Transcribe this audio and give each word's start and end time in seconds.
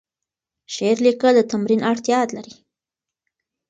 شعر 0.73 0.97
لیکل 1.05 1.33
د 1.37 1.41
تمرین 1.51 1.81
اړتیا 1.91 2.19
لري. 2.35 2.55